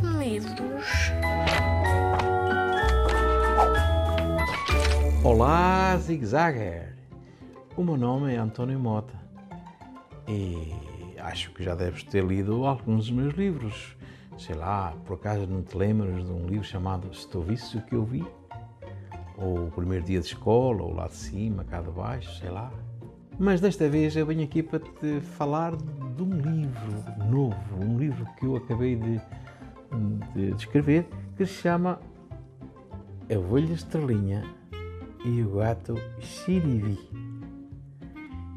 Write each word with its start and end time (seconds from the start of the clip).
Livros. 0.00 0.86
Olá, 5.24 5.96
Zig 5.98 6.24
Zagger! 6.24 6.96
O 7.76 7.82
meu 7.82 7.96
nome 7.96 8.34
é 8.34 8.36
António 8.36 8.78
Mota 8.78 9.14
e 10.26 10.72
acho 11.18 11.50
que 11.52 11.64
já 11.64 11.74
deves 11.74 12.02
ter 12.04 12.24
lido 12.24 12.64
alguns 12.64 13.06
dos 13.06 13.10
meus 13.10 13.34
livros. 13.34 13.96
Sei 14.38 14.54
lá, 14.54 14.94
por 15.04 15.14
acaso 15.14 15.46
não 15.46 15.62
te 15.62 15.76
lembras 15.76 16.24
de 16.24 16.30
um 16.30 16.46
livro 16.46 16.64
chamado 16.64 17.12
Se 17.14 17.28
Tu 17.28 17.40
o 17.40 17.82
que 17.82 17.94
eu 17.94 18.04
vi? 18.04 18.24
Ou 19.36 19.66
O 19.66 19.70
Primeiro 19.70 20.04
Dia 20.04 20.20
de 20.20 20.26
Escola, 20.26 20.82
ou 20.82 20.94
Lá 20.94 21.08
de 21.08 21.16
Cima, 21.16 21.64
Cá 21.64 21.80
de 21.80 21.90
Baixo, 21.90 22.38
sei 22.38 22.50
lá. 22.50 22.70
Mas 23.38 23.60
desta 23.60 23.88
vez 23.88 24.16
eu 24.16 24.26
venho 24.26 24.42
aqui 24.42 24.62
para 24.62 24.80
te 24.80 25.20
falar 25.20 25.76
de 25.76 26.22
um 26.22 26.30
livro 26.30 27.24
novo, 27.30 27.56
um 27.80 27.96
livro 27.96 28.26
que 28.36 28.44
eu 28.44 28.56
acabei 28.56 28.96
de, 28.96 29.20
de, 30.34 30.50
de 30.50 30.56
escrever, 30.56 31.06
que 31.36 31.46
se 31.46 31.54
chama 31.54 32.00
A 33.30 33.38
Ovelha 33.38 33.72
Estrelinha 33.72 34.44
e 35.24 35.42
o 35.42 35.56
Gato 35.56 35.94
Xiribi, 36.20 36.98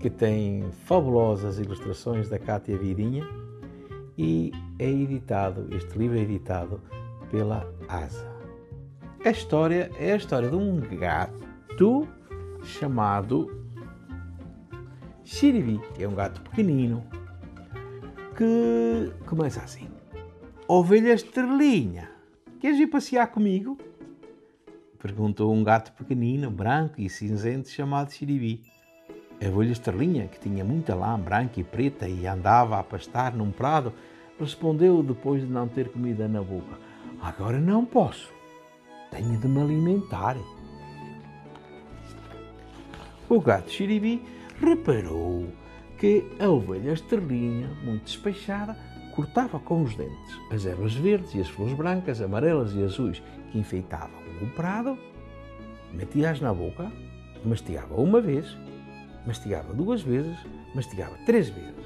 que 0.00 0.10
tem 0.10 0.70
fabulosas 0.84 1.58
ilustrações 1.58 2.28
da 2.28 2.38
Cátia 2.38 2.76
Vidinha 2.76 3.26
e 4.16 4.52
é 4.78 4.88
editado, 4.88 5.68
este 5.74 5.98
livro 5.98 6.18
é 6.18 6.22
editado 6.22 6.80
pela 7.30 7.68
Asa. 7.88 8.28
A 9.24 9.30
história 9.30 9.90
é 9.98 10.12
a 10.12 10.16
história 10.16 10.48
de 10.48 10.56
um 10.56 10.80
gato 10.80 12.08
chamado 12.62 13.48
Xiribi, 15.24 15.80
que 15.94 16.04
é 16.04 16.08
um 16.08 16.14
gato 16.14 16.40
pequenino, 16.42 17.04
que 18.36 19.12
começa 19.26 19.60
assim. 19.60 19.87
Ovelha 20.70 21.14
estrelinha, 21.14 22.10
queres 22.60 22.78
ir 22.78 22.88
passear 22.88 23.28
comigo? 23.28 23.78
Perguntou 24.98 25.50
um 25.50 25.64
gato 25.64 25.94
pequenino, 25.94 26.50
branco 26.50 27.00
e 27.00 27.08
cinzento 27.08 27.70
chamado 27.70 28.12
Xiribi. 28.12 28.60
A 29.42 29.48
ovelha 29.48 29.72
estrelinha, 29.72 30.28
que 30.28 30.38
tinha 30.38 30.62
muita 30.62 30.94
lã 30.94 31.18
branca 31.18 31.58
e 31.58 31.64
preta 31.64 32.06
e 32.06 32.26
andava 32.26 32.78
a 32.78 32.84
pastar 32.84 33.34
num 33.34 33.50
prado, 33.50 33.94
respondeu 34.38 35.02
depois 35.02 35.40
de 35.40 35.48
não 35.50 35.66
ter 35.66 35.90
comida 35.90 36.28
na 36.28 36.42
boca. 36.42 36.78
Agora 37.18 37.58
não 37.58 37.86
posso. 37.86 38.30
Tenho 39.10 39.40
de 39.40 39.48
me 39.48 39.62
alimentar. 39.62 40.36
O 43.26 43.40
gato 43.40 43.70
Xiribi 43.70 44.22
reparou 44.60 45.46
que 45.96 46.30
a 46.38 46.46
ovelha 46.46 46.92
estrelinha, 46.92 47.70
muito 47.82 48.04
despeixada, 48.04 48.76
cortava 49.18 49.58
com 49.58 49.82
os 49.82 49.96
dentes 49.96 50.40
as 50.48 50.64
ervas 50.64 50.94
verdes 50.94 51.34
e 51.34 51.40
as 51.40 51.48
flores 51.48 51.74
brancas, 51.74 52.22
amarelas 52.22 52.72
e 52.72 52.84
azuis 52.84 53.20
que 53.50 53.58
enfeitavam 53.58 54.20
o 54.40 54.46
prado, 54.50 54.96
metia-as 55.92 56.40
na 56.40 56.54
boca, 56.54 56.88
mastigava 57.44 58.00
uma 58.00 58.20
vez, 58.20 58.56
mastigava 59.26 59.74
duas 59.74 60.02
vezes, 60.02 60.38
mastigava 60.72 61.16
três 61.26 61.48
vezes, 61.48 61.84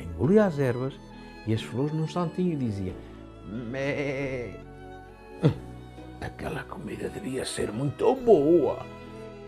engolia 0.00 0.46
as 0.46 0.58
ervas 0.58 0.94
e 1.46 1.52
as 1.52 1.60
flores 1.60 1.92
num 1.92 2.04
instantinho 2.04 2.56
dizia 2.56 2.94
Mé. 3.46 4.58
Aquela 6.18 6.62
comida 6.62 7.10
devia 7.10 7.44
ser 7.44 7.70
muito 7.70 8.14
boa, 8.14 8.86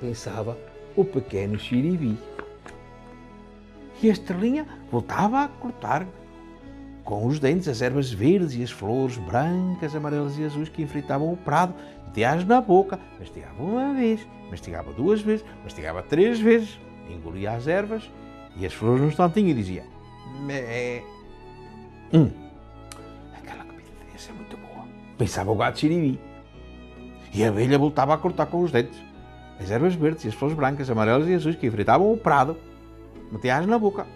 pensava 0.02 0.54
o 0.94 1.02
pequeno 1.02 1.58
xiribi. 1.58 2.19
E 4.02 4.10
a 4.10 4.12
estrelinha 4.12 4.66
voltava 4.91 5.44
a 5.44 5.48
cortar 5.48 6.06
com 7.05 7.27
os 7.27 7.38
dentes 7.38 7.69
as 7.69 7.83
ervas 7.83 8.10
verdes 8.10 8.55
e 8.55 8.62
as 8.62 8.70
flores 8.70 9.19
brancas, 9.19 9.94
amarelas 9.94 10.38
e 10.38 10.44
azuis 10.44 10.69
que 10.69 10.83
enfrentavam 10.83 11.33
o 11.33 11.36
prado, 11.36 11.74
metia-as 12.06 12.44
na 12.47 12.60
boca, 12.60 12.98
mastigava 13.19 13.62
uma 13.62 13.92
vez, 13.92 14.26
mastigava 14.50 14.92
duas 14.92 15.20
vezes, 15.20 15.44
mastigava 15.62 16.03
três 16.03 16.41
vezes, 16.41 16.81
engolia 17.10 17.53
as 17.53 17.66
ervas 17.66 18.10
e 18.56 18.65
as 18.65 18.72
flores 18.72 19.03
num 19.03 19.09
instantinho 19.09 19.50
e 19.50 19.54
dizia 19.54 19.84
Mé. 20.41 21.03
Hum, 22.12 22.31
aquela 23.36 23.65
comida 23.65 23.88
devia 24.00 24.19
ser 24.19 24.32
muito 24.32 24.56
boa, 24.56 24.86
pensava 25.19 25.50
o 25.50 25.54
gato 25.54 25.78
xiribi. 25.78 26.19
E 27.32 27.44
a 27.44 27.48
abelha 27.48 27.78
voltava 27.78 28.15
a 28.15 28.19
cortar 28.19 28.47
com 28.47 28.62
os 28.62 28.72
dentes 28.72 28.98
as 29.60 29.71
ervas 29.71 29.94
verdes 29.94 30.25
e 30.25 30.28
as 30.28 30.34
flores 30.34 30.56
brancas, 30.56 30.91
amarelas 30.91 31.28
e 31.28 31.34
azuis 31.34 31.56
que 31.56 31.66
enfrentavam 31.66 32.12
o 32.12 32.16
prado, 32.16 32.56
metia-as 33.31 33.66
na 33.66 33.78
boca, 33.78 34.06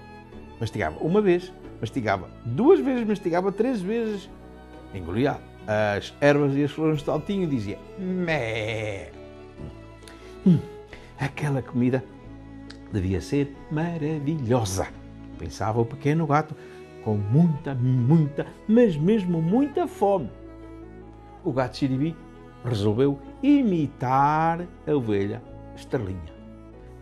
mastigava 0.60 0.99
uma 1.00 1.20
vez, 1.20 1.53
mastigava 1.81 2.28
duas 2.44 2.81
vezes, 2.81 3.06
mastigava 3.06 3.53
três 3.53 3.81
vezes, 3.81 4.28
engolia 4.94 5.39
as 5.66 6.15
ervas 6.21 6.55
e 6.56 6.65
as 6.65 6.71
flores 6.71 7.00
no 7.00 7.05
saltinho 7.05 7.44
e 7.44 7.47
dizia 7.47 7.78
Mé. 7.99 9.11
Hum, 10.47 10.59
aquela 11.19 11.61
comida 11.61 12.03
devia 12.93 13.21
ser 13.21 13.55
maravilhosa, 13.71 14.88
pensava 15.38 15.81
o 15.81 15.84
pequeno 15.84 16.27
gato, 16.27 16.55
com 17.05 17.17
muita, 17.17 17.75
muita, 17.75 18.47
mas 18.67 18.97
mesmo 18.97 19.43
muita 19.43 19.87
fome. 19.87 20.31
O 21.44 21.53
gato 21.53 21.77
Xiribi 21.77 22.17
resolveu 22.65 23.19
imitar 23.43 24.67
a 24.87 24.93
ovelha 24.93 25.43
estrelinha. 25.77 26.33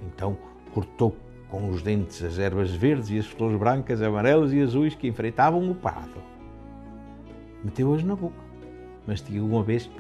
Então 0.07 0.37
cortou 0.73 1.17
com 1.57 1.71
os 1.71 1.81
dentes 1.83 2.23
as 2.23 2.39
ervas 2.39 2.71
verdes 2.71 3.09
e 3.09 3.19
as 3.19 3.27
flores 3.27 3.59
brancas, 3.59 4.03
amarelas 4.03 4.53
e 4.53 4.61
azuis 4.61 4.95
que 4.95 5.09
enfrentavam 5.09 5.71
o 5.71 5.75
prado. 5.75 6.23
Meteu-as 7.65 8.03
na 8.05 8.15
boca. 8.15 8.45
Mastigou 9.07 9.49
uma 9.49 9.63
vez. 9.63 9.91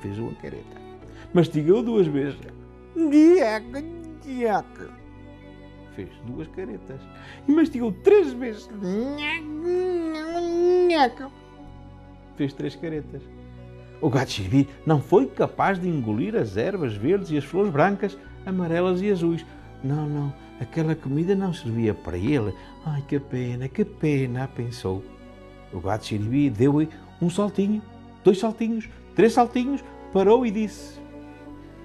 Fez 0.00 0.18
uma 0.18 0.34
careta. 0.34 0.76
Mastigou 1.32 1.82
duas 1.84 2.08
vezes. 2.08 2.36
Fez 5.94 6.08
duas 6.26 6.48
caretas. 6.48 7.00
E 7.46 7.52
mastigou 7.52 7.92
três 7.92 8.32
vezes. 8.32 8.68
Fez 12.36 12.52
três 12.54 12.74
caretas. 12.74 13.22
O 14.00 14.10
gato 14.10 14.32
xiribi 14.32 14.68
não 14.84 15.00
foi 15.00 15.26
capaz 15.26 15.78
de 15.78 15.88
engolir 15.88 16.34
as 16.34 16.56
ervas 16.56 16.94
verdes 16.96 17.30
e 17.30 17.38
as 17.38 17.44
flores 17.44 17.70
brancas, 17.70 18.18
amarelas 18.46 19.00
e 19.00 19.10
azuis. 19.10 19.44
Não, 19.82 20.06
não, 20.08 20.32
aquela 20.60 20.94
comida 20.94 21.34
não 21.34 21.52
servia 21.52 21.94
para 21.94 22.16
ele. 22.16 22.54
Ai, 22.84 23.02
que 23.06 23.18
pena, 23.18 23.68
que 23.68 23.84
pena, 23.84 24.48
pensou. 24.48 25.02
O 25.72 25.80
gato 25.80 26.06
xiribi 26.06 26.50
deu-lhe 26.50 26.88
um 27.20 27.28
saltinho, 27.28 27.82
dois 28.22 28.38
saltinhos, 28.38 28.88
três 29.14 29.32
saltinhos, 29.32 29.82
parou 30.12 30.46
e 30.46 30.50
disse: 30.50 31.00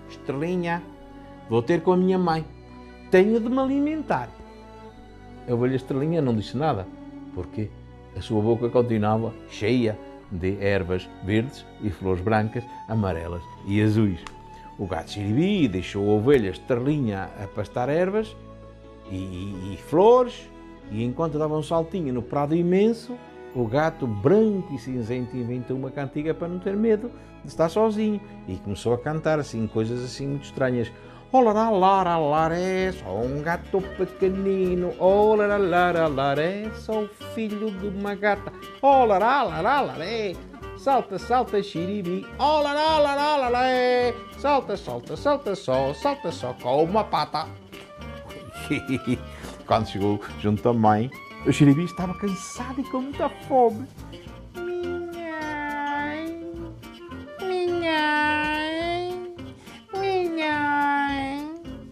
Estrelinha, 0.09 0.81
vou 1.49 1.61
ter 1.61 1.81
com 1.81 1.93
a 1.93 1.97
minha 1.97 2.17
mãe. 2.17 2.45
Tenho 3.11 3.39
de 3.39 3.49
me 3.49 3.59
alimentar. 3.59 4.29
A 5.47 5.53
ovelha 5.53 5.75
estrelinha 5.75 6.21
não 6.21 6.35
disse 6.35 6.55
nada, 6.55 6.87
porque 7.33 7.69
a 8.15 8.21
sua 8.21 8.41
boca 8.41 8.69
continuava 8.69 9.33
cheia 9.49 9.97
de 10.31 10.57
ervas 10.63 11.09
verdes 11.23 11.65
e 11.81 11.89
flores 11.89 12.21
brancas, 12.21 12.63
amarelas 12.87 13.41
e 13.65 13.81
azuis. 13.81 14.19
O 14.79 14.87
gato 14.87 15.11
xiribi 15.11 15.67
deixou 15.67 16.09
a 16.09 16.13
ovelha 16.13 16.49
estrelinha 16.49 17.29
a 17.37 17.45
pastar 17.47 17.89
ervas 17.89 18.33
e, 19.11 19.17
e, 19.17 19.73
e 19.73 19.77
flores, 19.77 20.49
e 20.89 21.03
enquanto 21.03 21.37
dava 21.37 21.57
um 21.57 21.61
saltinho 21.61 22.13
no 22.13 22.21
prado 22.21 22.55
imenso, 22.55 23.17
o 23.53 23.65
gato 23.65 24.07
branco 24.07 24.73
e 24.73 24.79
cinzento 24.79 25.35
inventou 25.35 25.75
uma 25.75 25.91
cantiga 25.91 26.33
para 26.33 26.47
não 26.47 26.59
ter 26.59 26.77
medo 26.77 27.11
de 27.43 27.49
estar 27.49 27.67
sozinho 27.67 28.21
e 28.47 28.55
começou 28.57 28.93
a 28.93 28.97
cantar 28.97 29.37
assim 29.37 29.67
coisas 29.67 30.03
assim 30.03 30.27
muito 30.27 30.45
estranhas. 30.45 30.89
Olará, 31.31 31.69
lara, 31.69 32.17
laré, 32.17 32.91
sou 32.91 33.23
um 33.23 33.41
gato 33.43 33.81
pequenino. 33.97 34.93
Olará, 34.97 35.57
lara, 35.57 36.07
laré, 36.07 36.71
sou 36.71 37.07
filho 37.35 37.69
de 37.69 37.87
uma 37.87 38.15
gata. 38.15 38.51
Olará, 38.81 39.43
lara, 39.43 39.81
laré, 39.81 40.33
salta, 40.79 41.19
salta, 41.19 41.61
xiribi. 41.61 42.25
Olará, 42.37 42.97
lara, 42.99 43.49
laré, 43.49 44.15
salta, 44.37 44.77
salta, 44.77 45.15
salta 45.15 45.55
só, 45.55 45.93
salta 45.93 46.31
só 46.31 46.53
com 46.53 46.83
uma 46.83 47.03
pata. 47.03 47.47
Quando 49.65 49.87
chegou 49.87 50.19
junto 50.39 50.67
à 50.69 50.73
mãe, 50.73 51.11
o 51.45 51.51
xiribi 51.51 51.83
estava 51.83 52.13
cansado 52.17 52.81
e 52.81 52.83
com 52.85 53.01
muita 53.01 53.29
fome. 53.47 53.87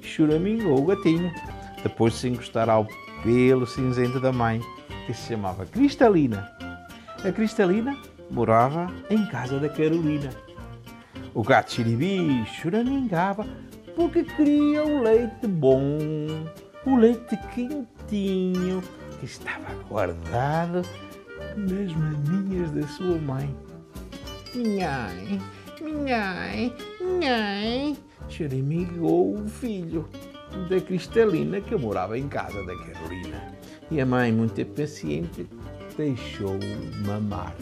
choramingou 0.02 0.80
o 0.80 0.86
gatinho, 0.88 1.32
depois 1.84 2.14
de 2.14 2.20
se 2.20 2.28
encostar 2.28 2.68
ao 2.72 2.88
pelo 3.22 3.68
cinzento 3.68 4.20
da 4.20 4.32
mãe, 4.32 4.60
que 5.06 5.14
se 5.14 5.28
chamava 5.28 5.64
Cristalina. 5.64 6.52
A 7.24 7.32
Cristalina 7.32 7.96
morava 8.30 8.92
em 9.10 9.26
casa 9.28 9.60
da 9.60 9.70
Carolina. 9.70 10.30
O 11.34 11.44
gato 11.44 11.72
xiribi 11.72 12.46
choramingava 12.46 13.46
porque 13.96 14.24
queria 14.24 14.84
o 14.84 15.02
leite 15.02 15.48
bom, 15.48 15.98
o 16.86 16.96
leite 16.96 17.38
quentinho 17.54 18.84
que 19.20 19.26
estava 19.26 19.74
guardado 19.90 20.82
nas 21.56 21.94
maminhas 21.94 22.72
da 22.72 22.88
sua 22.88 23.18
mãe. 23.18 23.56
Nhai, 24.56 25.40
nhai, 25.82 26.74
nhai. 27.20 27.98
Choramingou 28.30 29.36
o 29.36 29.48
filho 29.48 30.08
da 30.70 30.80
Cristalina 30.80 31.62
que 31.62 31.76
morava 31.76 32.18
em 32.18 32.28
casa 32.28 32.64
da 32.64 32.76
Carolina. 32.76 33.54
E 33.90 34.02
a 34.02 34.06
mãe, 34.06 34.32
muito 34.32 34.66
paciente, 34.66 35.48
deixou-o 35.96 36.60
mamar. 37.06 37.56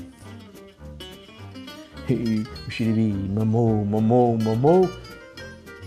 O 2.07 2.69
xiribi 2.69 3.11
mamou, 3.33 3.83
mamou, 3.83 4.37
mamou, 4.37 4.87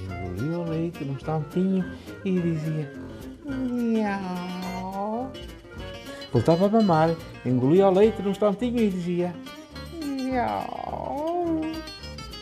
engoliu 0.02 0.62
o 0.62 0.64
leite 0.64 1.04
num 1.04 1.12
instantinho 1.12 1.84
e 2.24 2.40
dizia 2.40 2.92
Miau. 3.44 5.30
Voltava 6.32 6.66
a 6.66 6.68
mamar, 6.68 7.14
engolia 7.46 7.86
o 7.86 7.90
leite 7.92 8.20
num 8.20 8.32
instantinho 8.32 8.80
e 8.80 8.90
dizia 8.90 9.32
Miau. 10.04 11.60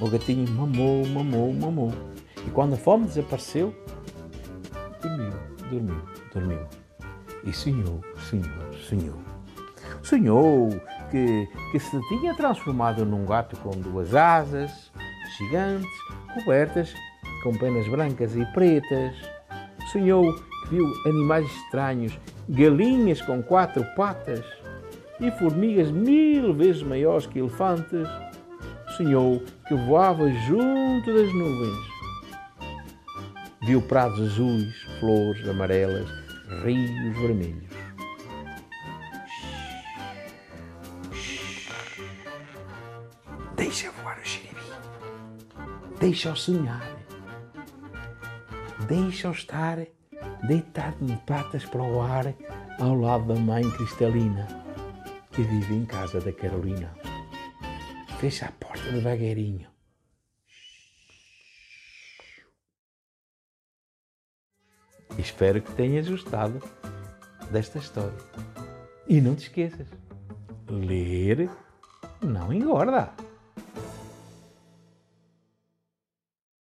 O 0.00 0.08
gatinho 0.08 0.50
mamou, 0.52 1.06
mamou, 1.06 1.52
mamou. 1.52 1.93
E 2.46 2.50
quando 2.52 2.75
a 2.75 2.76
fome 2.78 3.06
desapareceu, 3.06 3.75
dormiu, 5.02 5.32
dormiu, 5.70 6.02
dormiu. 6.32 6.67
E 7.44 7.52
sonhou, 7.52 8.00
sonhou, 8.17 8.73
sonhou. 8.73 9.20
Sonhou 10.02 10.70
que, 11.10 11.48
que 11.72 11.78
se 11.78 12.00
tinha 12.08 12.34
transformado 12.34 13.04
num 13.04 13.24
gato 13.24 13.56
com 13.58 13.70
duas 13.70 14.14
asas, 14.14 14.92
gigantes, 15.38 15.90
cobertas 16.34 16.94
com 17.42 17.56
penas 17.56 17.88
brancas 17.88 18.34
e 18.34 18.44
pretas. 18.46 19.14
Sonhou 19.92 20.34
que 20.34 20.70
viu 20.70 20.84
animais 21.06 21.46
estranhos, 21.46 22.18
galinhas 22.48 23.22
com 23.22 23.42
quatro 23.42 23.84
patas 23.94 24.44
e 25.20 25.30
formigas 25.32 25.90
mil 25.90 26.52
vezes 26.54 26.82
maiores 26.82 27.26
que 27.26 27.38
elefantes. 27.38 28.08
Sonhou 28.96 29.42
que 29.68 29.74
voava 29.74 30.28
junto 30.48 31.14
das 31.14 31.32
nuvens. 31.32 31.96
Viu 33.62 33.82
prados 33.82 34.20
azuis, 34.20 34.74
flores 35.00 35.48
amarelas, 35.48 36.08
rios 36.64 37.18
vermelhos. 37.18 37.75
Deixa 43.56 43.90
voar 43.90 44.18
o 44.18 44.24
xiribi. 44.24 44.60
Deixa-o 45.98 46.36
sonhar. 46.36 46.82
Deixa-o 48.86 49.32
estar 49.32 49.78
deitado 50.46 51.04
de 51.04 51.16
patas 51.24 51.64
para 51.64 51.82
o 51.82 52.00
ar 52.00 52.34
ao 52.78 52.94
lado 52.94 53.32
da 53.32 53.40
mãe 53.40 53.68
cristalina 53.70 54.46
que 55.32 55.42
vive 55.42 55.74
em 55.74 55.86
casa 55.86 56.20
da 56.20 56.32
Carolina. 56.32 56.94
Fecha 58.20 58.46
a 58.46 58.52
porta 58.52 58.92
devagarinho. 58.92 59.68
Espero 65.18 65.62
que 65.62 65.72
tenhas 65.72 66.08
gostado 66.08 66.62
desta 67.50 67.78
história. 67.78 68.18
E 69.08 69.20
não 69.20 69.34
te 69.34 69.44
esqueças, 69.44 69.86
ler 70.68 71.48
não 72.22 72.52
engorda. 72.52 73.14